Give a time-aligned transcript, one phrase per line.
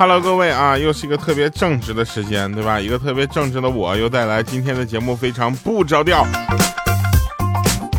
[0.00, 2.80] Hello，各位啊，又是一个特别正直的时间，对吧？
[2.80, 6.26] 一个特别正直的我又带来今天的节目，非常不着调。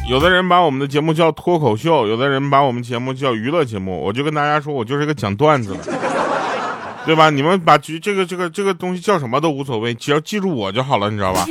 [0.10, 4.04] 有的人把我们的节目叫脱口秀，有的人把我们节目叫娱乐节目。
[4.04, 5.94] 我就跟大家说，我就是个讲段子的，
[7.06, 7.30] 对吧？
[7.30, 11.46] 你们把这这个这个这个东西叫什么都无所谓，只要记住我就好了，你知道吧？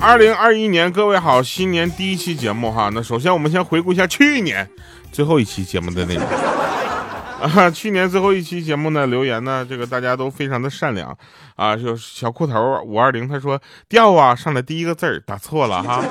[0.00, 2.90] 二零二一年，各位好，新年第一期节目哈。
[2.92, 4.68] 那首先我们先回顾一下去年
[5.12, 6.24] 最后一期节目的内容
[7.40, 7.70] 啊。
[7.70, 11.16] 去年最后一期节目呢，留言呢，这个大家都非常的善良
[11.54, 11.76] 啊。
[11.76, 16.02] 就小裤头五二零他说掉啊，上来第一个字儿打错了哈。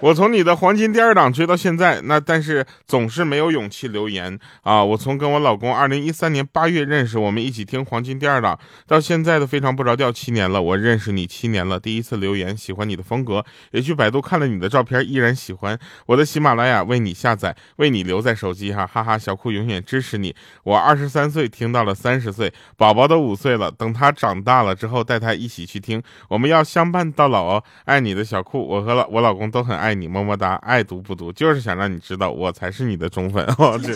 [0.00, 4.84] 我从你的黄金第二档追到现在，那但是总是没有勇气留言啊！
[4.84, 10.60] 我从跟我老公二零一三年八月认识，我们一起听黄金第二档，到现在的非常不着调七年了。
[10.60, 15.78] 我认识你七年了，第一次留言喜欢你的风格，也去百度看了你的照片，依然喜欢。
[16.04, 19.16] 我的喜马拉雅为你下载，为你留在手机哈，哈哈！
[19.16, 20.34] 小酷永远支持你。
[20.64, 27.64] 我二十三岁听到了三十岁，宝宝都五岁了，等他长大了之后带他一起去听，我们要相伴到老哦。
[27.86, 29.86] 爱你的小酷，我和老我老公都很爱。
[29.96, 33.46] 爱你么么哒，爱读不读，就是想让你知道我才是你的忠粉。
[33.80, 33.94] 这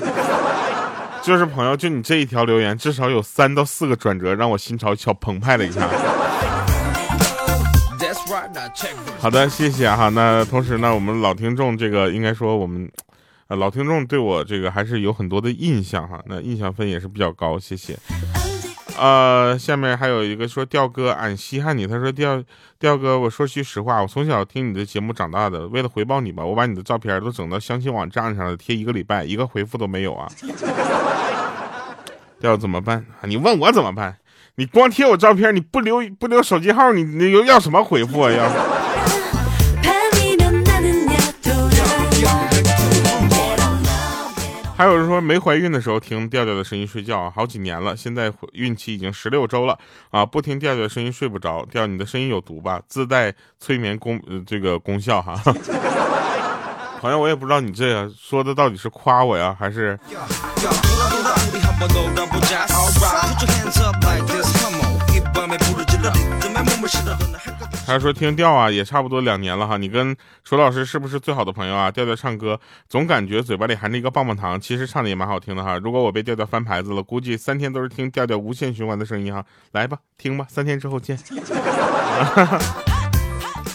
[1.23, 5.87] 就是朋友，就你这一条留言，至少有三到四个转折，让我心潮小澎湃了一下。
[9.19, 10.09] 好的，谢谢哈。
[10.09, 12.91] 那同时呢，我们老听众这个应该说我们
[13.49, 16.19] 呃老听众对我这个还是有很多的印象哈。
[16.25, 17.95] 那印象分也是比较高，谢谢。
[19.01, 21.87] 呃，下面还有一个说调哥，俺稀罕你。
[21.87, 22.45] 他说调
[22.79, 30.29] 调哥，我说句实话，我从小听你的节目长大的，为了回报你吧，我把你的照片都整到相亲网站上了，贴一个礼拜，一个回复都没有啊。
[32.39, 33.07] 调怎么办？
[33.23, 34.19] 你问我怎么办？
[34.57, 38.31] 你光贴我照片，你不留不留手机号，你你要什么回复啊？
[38.31, 38.80] 要？
[44.81, 51.63] 还有人说没怀孕的时候听调调的声音睡觉，啊好几年了，现在孕期已经十六周了啊，不听调调的声音睡不着。
[51.67, 52.81] 调你的声音有毒吧？
[52.89, 55.39] 自带催眠功这个功效哈。
[56.99, 60.01] 朋友，我也不知道你这样说的到底是夸我呀，还是？
[67.91, 69.77] 他说听调啊，也差不多两年了哈。
[69.77, 71.91] 你跟楚老师是不是最好的朋友啊？
[71.91, 75.77] 调调唱歌总感觉嘴巴里含着一个棒棒糖，其实唱的也蛮好听的哈。
[75.77, 79.45] 如果我被调调翻牌子了，估计三天都是听调调无限循环的声音哈。
[79.73, 81.19] 来吧，听吧，三天之后见。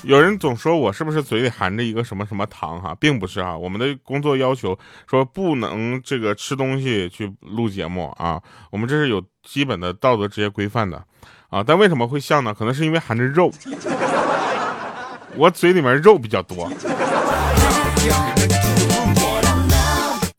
[0.05, 3.57] 有人总说我是不是嘴里含着一个什么什么糖哈，并不是哈。
[3.57, 11.03] 我们的工作要求说不能这个吃东西去录节目啊，我们这是有基本的道德职业规范的。
[11.55, 12.53] 啊，但为什么会像呢？
[12.53, 13.49] 可能是因为含着肉，
[15.37, 16.69] 我嘴里面肉比较多。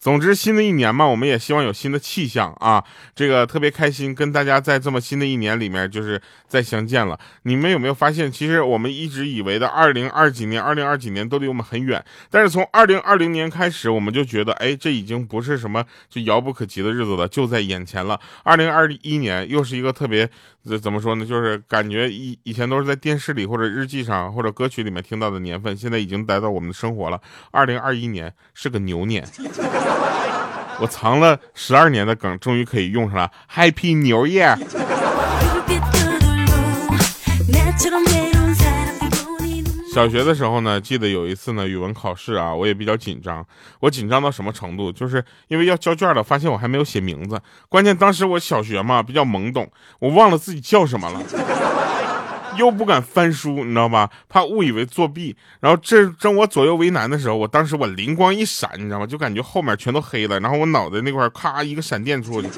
[0.07, 2.85] 总之，新的一年嘛，我们也希望有新的气象啊！
[3.13, 7.19] 这个特别开心，跟大家在这么新的一年里面，就是再相见了。
[7.43, 18.21] 你们有没有发现，其实我们一直以为的二零二几年、二零二几年都离我们很远，但是从二零二零年开始，我们就觉得，哎，这已经不是什么就遥不可及的日子了，就在眼前了。
[18.45, 20.31] 二零二一年又是一个特别，
[20.81, 21.27] 怎么说呢？
[21.27, 27.21] 就是感觉以以前都是在电视里或者日记上或者歌曲里面听到的年份，现在已经来到我们的生活了。
[27.51, 29.27] 二零二一年是个牛年。
[30.79, 33.31] 我藏了十二年的梗，终于可以用上了。
[33.53, 34.57] Happy New Year！
[39.95, 43.43] 小学的时候呢，记得有一次呢，语文考试啊，我也比较紧张。
[43.81, 44.93] 我紧张到什么程度？
[44.93, 47.41] 就是因为要交卷了，发现我还没有写名字。
[47.71, 49.71] 关键当时我小学嘛，比较懵懂，
[50.01, 51.23] 我忘了自己叫什么了。
[52.57, 54.11] 又不敢翻书，你知道吧？
[54.29, 55.37] 怕误以为作弊。
[55.61, 59.07] 然后这正我左右为难的时候，我当时我灵光一闪，你知道吗？
[59.07, 62.49] 就感觉后面全都黑了，然后我脑袋那块咔一个闪电出去。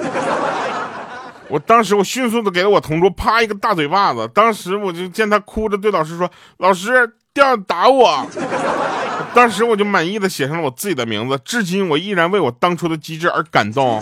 [1.49, 4.29] 我当时我迅速的给了我同桌啪一个大嘴巴子。
[4.35, 8.27] 当时我就见他哭着对老师说：“老师，掉打我。
[9.35, 11.41] ”当时我就满意的写上了我自己的名字。
[11.45, 13.99] 至今我依然为我当初的机智而感动。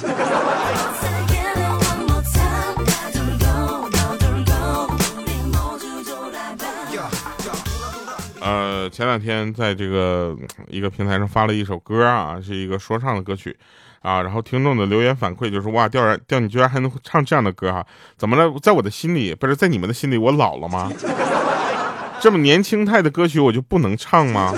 [8.47, 10.37] 呃，前两天在这个
[10.69, 13.57] 一个平台上发了一首歌啊，是一个说唱的歌曲
[14.03, 17.85] 啊，然后听众的留言反馈就是哇，调然调你居然还能唱这样的歌哈？
[18.17, 18.57] 怎么了？
[18.63, 20.93] 在我的心里，不是在你们的心里，我老了吗？
[22.21, 24.55] 这么年轻态的歌曲我就不能唱吗？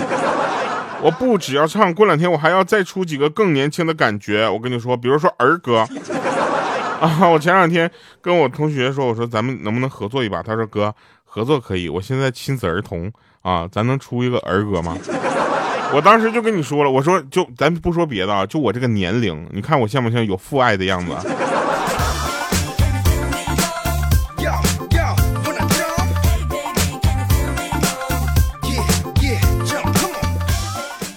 [1.01, 4.47] 我不只要唱，过两天我还要再出几个更年轻的感觉。
[4.47, 5.83] 我跟你说，比如说儿歌
[7.01, 7.89] 啊，我前两天
[8.21, 10.43] 跟我同学说，我说咱们能不能合作一把？
[10.43, 10.93] 他说哥，
[11.31, 13.11] 合作可以我现在亲子儿童
[13.41, 14.97] 啊咱能出一个儿歌吗？
[15.93, 21.13] 我当时就跟你说了我说就咱不说别的啊就我这个年龄你看我像不像有父爱的样子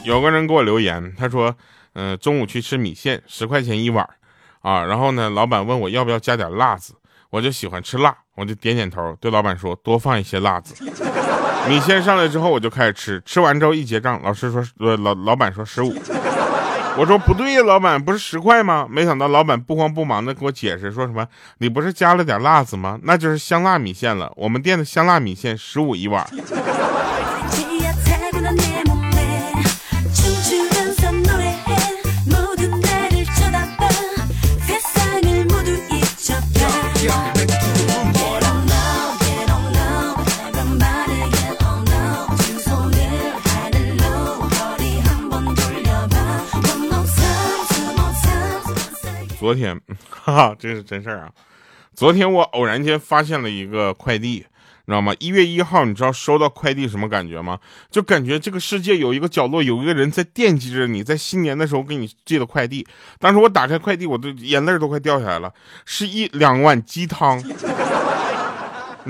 [0.05, 1.55] 有个人给我留言他说
[1.94, 4.06] 嗯中午去吃米线十块钱一碗
[4.61, 6.94] 啊然后呢老板问我要不要加点辣子
[7.31, 8.14] 我就喜欢吃辣。
[8.34, 10.75] 我就点点头，对老板说多放一些辣子。
[11.69, 15.94] 米线上来之后，我就开始吃，吃完之后一结账，老师说，呃，老老板说十五。
[16.99, 18.87] 我说不对呀，老板不是十块吗？
[18.90, 21.26] 没想到老板不慌不忙的给我解释，说什么
[21.58, 22.99] 你不是加了点辣子吗？
[23.05, 24.31] 那就是香辣米线了。
[24.37, 26.26] 我们店的香辣米线十五一碗。
[49.42, 49.76] 昨天，
[50.08, 51.32] 哈哈，这是真事儿啊！
[51.96, 54.46] 昨天我偶然间发现了一个快递，
[54.84, 55.12] 你知道吗？
[55.18, 57.58] 一月一号，你知道收到快递什么感觉吗？
[57.90, 62.86] 就感觉这个世界有一个角落有一个人在惦记着你，在新年的时候给你寄的快递。
[63.18, 65.52] 当时我打开快递，我的眼泪都快掉下来了，
[65.84, 67.52] 是一两碗鸡汤，你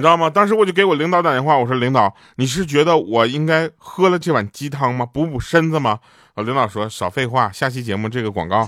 [0.00, 0.30] 知道吗？
[0.30, 5.04] 当时我就给我领导打电话，我说：“领导，你是觉得我应该喝了这碗鸡汤吗？
[5.04, 6.00] 补补身子吗？”
[6.36, 8.66] 我领导说：“少废话，下期节目这个广告。”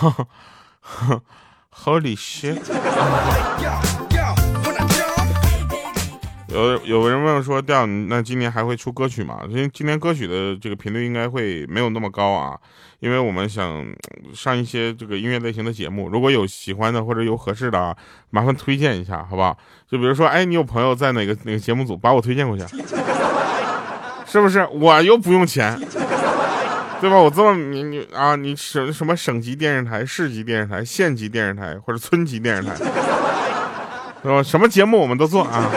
[1.84, 2.58] Holy shit！
[6.48, 9.38] 有有人问说，调那今年还会出歌曲吗？
[9.48, 12.58] 因为今年歌曲的这个频率应该会没有那么高啊，
[12.98, 13.86] 因为我们想
[14.34, 17.96] 上一些这个音乐类型的节目，如果有喜欢的或者有合适的啊，
[18.30, 19.56] 麻烦推荐一下，好不好？
[19.88, 22.64] 就比如说，哎，你有朋友在哪个哪个节目组，把我推荐过去，
[24.26, 24.66] 是不是？
[24.72, 25.80] 我又不用钱。
[27.00, 27.16] 对吧？
[27.16, 32.76] 我这么你你啊，你省什么省级电视台、市级电视台、县级电视台或者村级电视台，
[34.22, 34.42] 是吧？
[34.42, 35.70] 什么节目我们都做啊。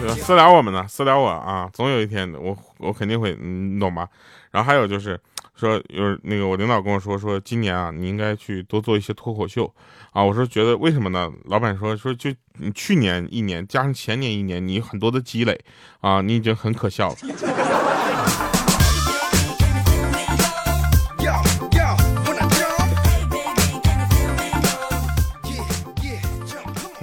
[0.00, 0.14] 对吧？
[0.20, 4.08] 私聊我们呢，私聊我啊，总有一天我我肯定会，你懂吧？
[4.50, 5.20] 然后还有就是
[5.56, 9.72] 说，有那个我领导跟我说，说今年啊，你应该去多做一些脱口秀
[10.12, 10.22] 啊。
[10.22, 11.30] 我说觉得为什么呢？
[11.44, 12.28] 老板说说就
[12.58, 15.58] 你去年一年加上前年一年，你很多的积累
[16.00, 17.16] 啊，你已经很可笑了。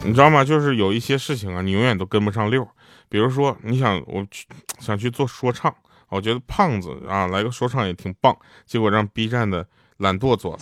[0.03, 0.43] 你知道吗？
[0.43, 2.67] 就是有一些事情啊，你永远都跟不上溜。
[3.07, 4.45] 比如说，你想我去
[4.79, 5.73] 想去做说唱。
[6.11, 8.35] 我觉得胖子啊，来个说唱也挺棒。
[8.65, 9.65] 结果让 B 站的
[9.97, 10.59] 懒惰做了。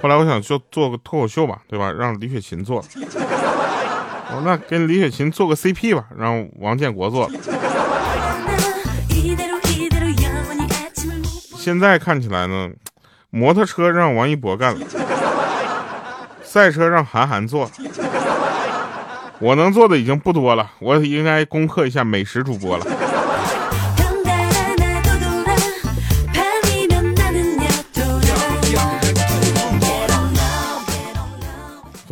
[0.00, 1.90] 后来我想就做个脱口秀吧，对吧？
[1.90, 2.84] 让李雪琴做。
[4.34, 7.30] 我说那跟李雪琴做个 CP 吧，让王建国做。
[11.56, 12.70] 现在看起来呢，
[13.30, 14.86] 摩托车让王一博干了，
[16.42, 17.70] 赛车让韩寒做。
[19.38, 22.86] 我能做的已经不多了，我应该攻克一下美食主播了。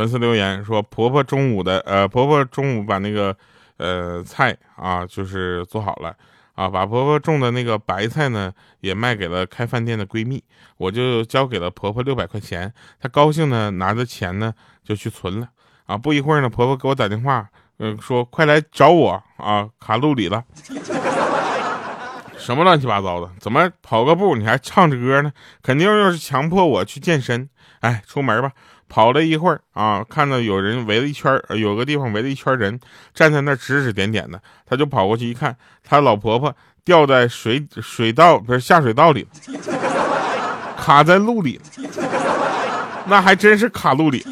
[0.00, 3.36] 粉丝留言说：“婆婆中午的，呃，婆婆中午把那个，
[3.76, 6.16] 呃，菜啊，就是做好了，
[6.54, 10.42] 啊，把婆婆种的那个白菜呢，也卖给了开饭店的闺蜜，
[10.78, 15.50] 我就交给了婆婆六百块钱，她高兴呢，拿着钱呢就去存了，
[15.84, 17.46] 啊，不一会儿呢，婆婆给我打电话，
[17.78, 20.42] 嗯，说快来找我啊，卡路里了，
[22.38, 25.30] 什么乱七八糟的，怎么跑个步你还唱着歌呢？
[25.62, 28.50] 肯定又是强迫我去健身，哎，出门吧。”
[28.90, 32.78] 跑了一会儿啊，看到有人围了一圈有个地方围了一圈人，
[33.14, 36.52] 站在那指指点点的，他就跑过去一看，他老婆婆
[36.84, 39.28] 掉在水水道不是下水道里，
[40.76, 41.60] 卡在路里，
[43.06, 44.26] 那还真是卡路里。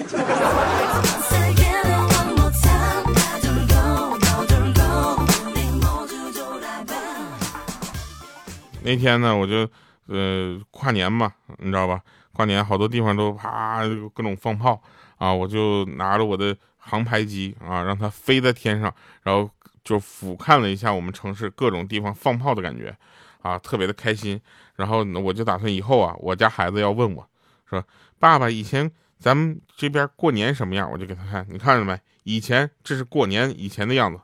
[8.83, 9.69] 那天呢，我就
[10.09, 12.01] 呃跨年嘛，你知道吧？
[12.39, 13.83] 跨年好多地方都啪
[14.15, 14.81] 各种放炮
[15.17, 15.35] 啊！
[15.35, 19.51] 我就拿着我的航拍机啊，让它飞在天上，然后
[19.83, 22.97] 就俯瞰了一下我们城市各种地方放炮的感觉，
[23.43, 24.41] 啊，特别的开心。
[24.77, 27.29] 然后我就打算以后啊，我家孩子要问我，
[27.69, 27.85] 说
[28.21, 31.99] 爸爸以前咱们这边过年什么样，我就给他看，你看着没？
[32.23, 34.21] 以前这是过年以前的样子，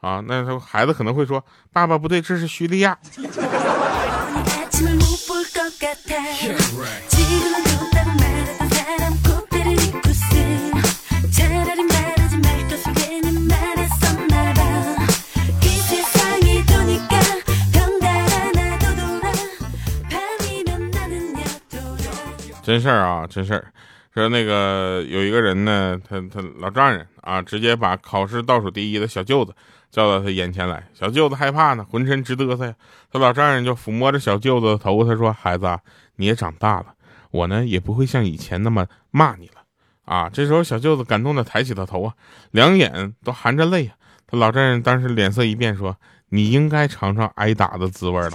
[0.00, 2.96] 啊，那他孩子可能会说，爸爸不对，这是叙利亚。
[22.68, 23.64] 真事儿啊，真事儿。
[24.12, 29.54] 说那个有一个人呢，他他老丈人啊，直接把考试倒数第一的小舅子
[29.90, 30.86] 叫到他眼前来。
[30.92, 32.74] 小舅子害怕呢，浑身直嘚瑟呀。
[33.10, 35.78] 他老丈人就抚摸着小舅子的头，他说：“孩子，
[36.16, 36.88] 你也长大了，
[37.30, 39.62] 我呢也不会像以前那么骂你了。”
[40.04, 42.12] 啊，这时候小舅子感动的抬起了头啊，
[42.50, 43.94] 两眼都含着泪啊。
[44.26, 45.96] 他老丈人当时脸色一变，说
[46.28, 48.32] ：“你应该尝尝挨打的滋味了。”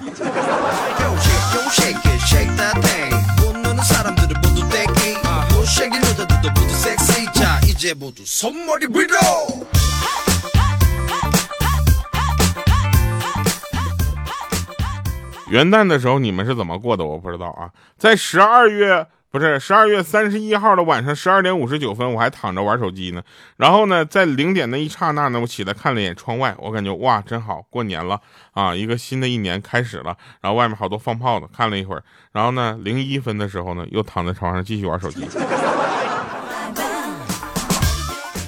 [15.49, 17.03] 元旦的时候你们是怎么过的？
[17.03, 17.69] 我不知道啊。
[17.97, 23.21] 在十二月不是十二月三十一号的晚上十二点五十九分，我还躺着玩手机呢。
[23.57, 28.21] 然后呢，在零点的一刹那呢，我起来看了一眼窗外，我感觉哇，真好，过年了
[28.53, 30.15] 啊，一个新的一年开始了。
[30.39, 32.03] 然后外面好多放炮的，看了一会儿。
[32.31, 35.27] 然后呢，零一分的时候呢，又躺在床上继续玩手机。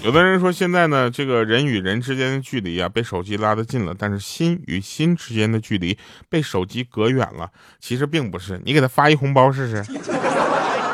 [0.06, 5.98] 有的人说，现在呢，这个人与人之间的距离啊，被手机拉得近了，但是心与心之间的距离
[6.30, 7.50] 被手机隔远了。
[7.80, 9.84] 其实并不是，你给他发一红包试试，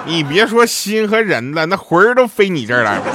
[0.06, 3.06] 你别说心和人了，那魂儿都飞你这儿来了。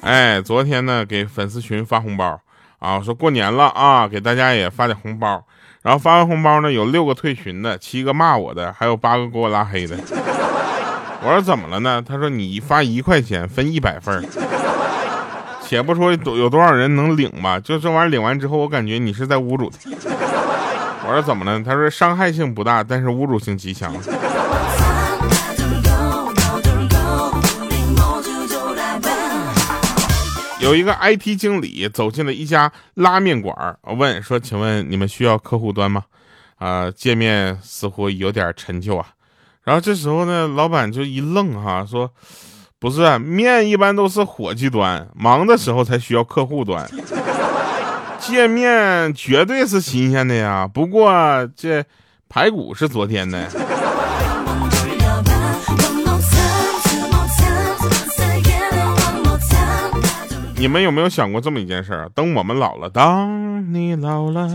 [0.00, 2.40] 哎，昨天呢，给粉丝群发红包
[2.80, 5.46] 啊，说过年了啊，给大家也发点红包。
[5.82, 9.96] 然后发完红包呢，有六个退群的，七个骂我的，还有八个给我拉黑的。
[11.24, 12.02] 我说怎么了呢？
[12.06, 14.24] 他说你发一块钱分一百份
[15.60, 19.90] 且不说有多少人能领吧，就这玩意儿领完之后，我感觉你是在侮辱他。
[21.04, 21.60] 我说怎么了？
[21.64, 23.92] 他说伤害性不大，但是侮辱性极强。
[30.62, 36.04] 有一个 IT 经理走进了一家拉面馆，问说：“请问你们需要客户端吗？”
[36.56, 39.08] 啊，界面似乎有点陈旧啊。
[39.64, 42.08] 然后这时候呢，老板就一愣哈，说
[42.78, 46.88] ：“不是，面一般都是伙计端，忙的时候才需要客户端。
[48.20, 51.84] 界面绝对是新鲜的呀，不过这
[52.28, 53.50] 排骨是昨天的。”
[60.62, 62.08] 你们有没有想过这么一件事儿？
[62.14, 64.48] 等我们老了，当你老了，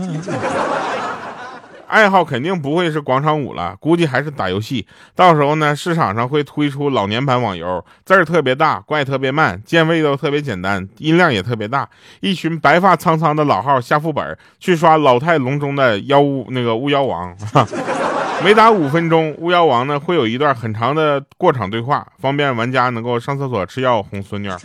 [1.86, 4.86] 爱好肯定不会是广场舞了，估计还是打游戏。
[5.14, 11.86] 到时候呢，市场上会推出老年版网游，字儿特别大，怪特别慢，键位都特别简单，音量也特别大。
[12.20, 17.36] 一群白发苍苍的老号下副本去刷老态龙钟的妖巫那个巫妖王，
[18.42, 24.48] 每打五分钟，巫妖王呢会有一段很长的过场对话，方便玩家能够上厕所、吃药、哄孙女。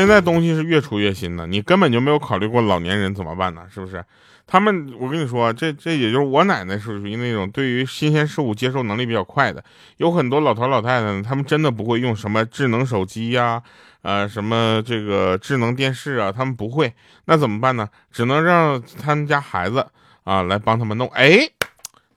[0.00, 3.66] 现在东西是越出越新的，你根本就没有考虑过老年人怎么办呢？
[3.70, 4.02] 是不是？
[4.46, 9.62] 他们，我跟你说，这这也就是我奶奶是属于那种对于新鲜事物接受能力比较快的。
[9.98, 13.62] 有很多老头老太太，他们真的不会用什么智能手机呀，
[14.00, 16.90] 呃，什么这个智能电视啊，他们不会。
[17.26, 17.86] 那怎么办呢？
[18.10, 19.86] 只能让他们家孩子
[20.24, 21.06] 啊来帮他们弄。
[21.08, 21.46] 哎，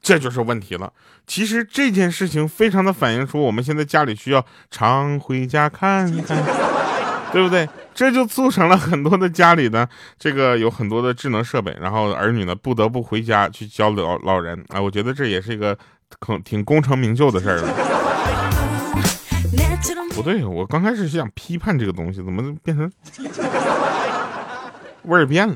[0.02, 0.94] 这就是问题了。
[1.28, 6.83] 其实这件事情非常的反映出我们现在家里需要常回家看看。
[7.34, 7.68] 对不对？
[7.96, 9.88] 这就促成了很多的家里呢，
[10.18, 14.80] 这个有很多的智能设备，然后儿女呢不得不回家去教老老人啊。
[14.80, 15.78] 我觉得这也是一个
[16.20, 17.60] 可挺功成名就的事儿。
[20.12, 22.92] 不对，我刚开始是想批判这个东西，怎么变成
[25.04, 25.56] 味儿变了？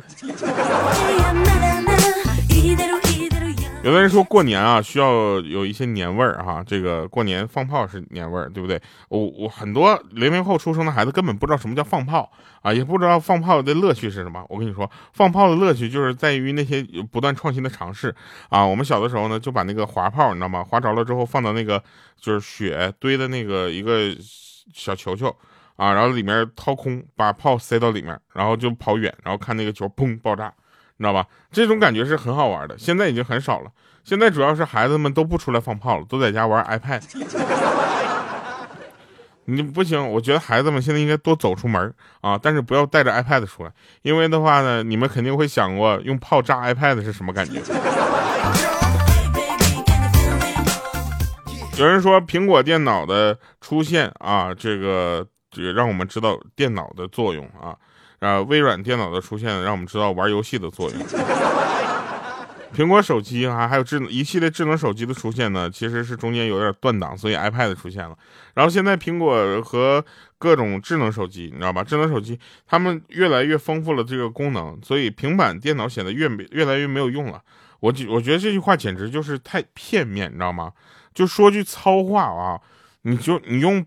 [3.83, 6.61] 有的人说过年啊，需要有一些年味儿哈。
[6.65, 8.81] 这个过年放炮是年味儿，对不对？
[9.07, 12.29] 我我很多零零后出生的孩子根本不知道什么叫放炮
[12.61, 14.43] 啊，也不知道放炮的乐趣是什么。
[14.49, 18.13] 我跟你说，放炮的乐趣就是在于那些不断创新的尝试
[18.49, 18.65] 啊。
[18.65, 20.63] 我们小的时候呢，就把那个滑炮，你知道吗？
[20.63, 21.81] 滑着了之后放到那个
[22.19, 24.13] 就是雪堆的那个一个
[24.73, 25.33] 小球球
[25.77, 30.51] 啊，然后里面掏空，把炮塞到里面，然后就跑远，然后看那个球砰爆炸。
[30.97, 31.25] 你知道吧？
[31.51, 33.71] 这种感觉是很好玩的，现在已经很少了。
[34.03, 37.01] 现在主要是孩子们都不出来放炮了，都在家玩 iPad。
[39.49, 47.61] 你不行，我觉得孩子们现在应该多走出门啊，但是不要带着 iPad 出来，因为的话呢，你们肯定会想过用炮炸 iPad 是什么感觉。
[51.77, 55.25] 有人说苹果电脑的出现啊，这个
[55.55, 57.75] 也让我们知道电脑的作用啊。
[58.19, 60.99] 啊，微软电脑的出现让我们知道玩游戏的作用。
[62.75, 68.15] 苹果手机啊，还有智能一系列智能手机的出现呢，其实是中间有点断档，所以 iPad 出现了。
[68.53, 70.03] 然后现在苹果和
[70.37, 71.83] 各种智能手机，你知道吧？
[71.83, 77.41] 智能手机他们越来越丰富了这个功能，所以平板电脑显得越越来越没有用了。
[77.79, 80.71] 我我觉得这句话简直就是太片面，你知道吗？
[81.13, 82.59] 就说句糙话啊，
[83.03, 83.83] 你就你用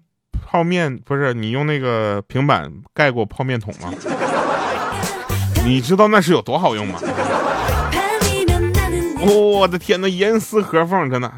[0.46, 3.92] 泡面不是你用那个平板盖过泡面桶吗？
[5.64, 6.98] 你知道那是有多好用吗？
[9.22, 11.30] 我的天呐，严丝合缝，真的。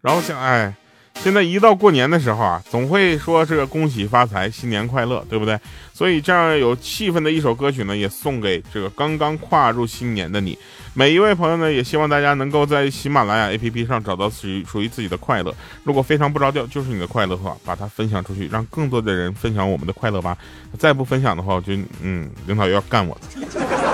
[0.00, 0.72] 然后想，哎，
[1.16, 5.56] 现在一到过年的时候啊，总会说这个恭喜发财，新年快乐，对不对？
[5.94, 10.58] 所以这样有气氛的一首歌曲呢，也送给这个刚刚跨入新年的你。
[10.94, 15.54] 每一位朋友呢，也希望大家能够在喜马拉雅 APP 上找到属于属于自己的快乐。
[15.84, 20.36] 如果非常不着调就是你的快乐的话，把它分享出去，让更多的人分享我们的快乐吧。
[20.76, 23.20] 再不分享的话，我就嗯，领导又要干我了。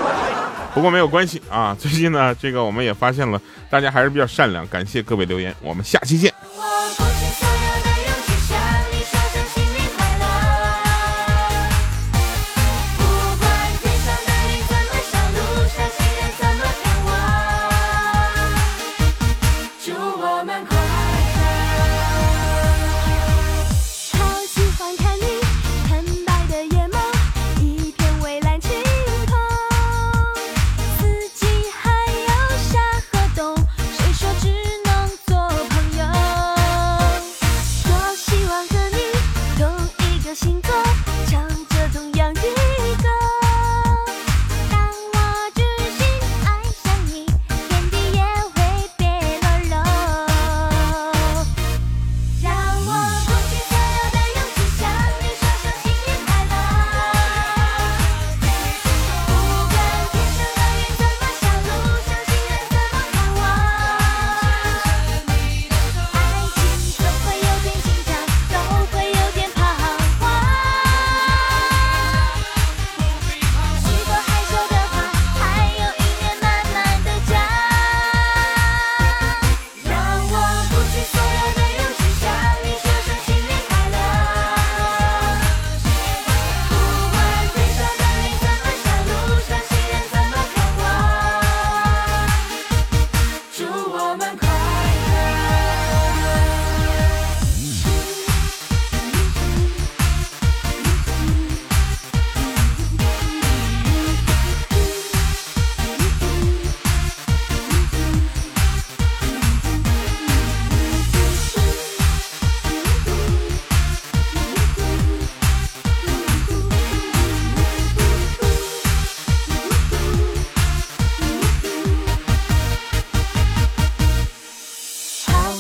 [0.75, 6.33] 不过没有关系啊，最近呢，这个我们也发现了，大家还是比较善良，感谢各位留言，我们下期见。
[6.61, 7.48] Oh,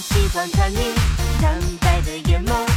[0.01, 0.95] 喜欢看你
[1.41, 2.68] 惨白的眼眸。